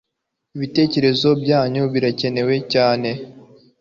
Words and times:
Ibitecyerezo 0.55 1.29
byanyu 1.43 1.83
birakenewe 1.93 2.55
cyane 2.73 3.09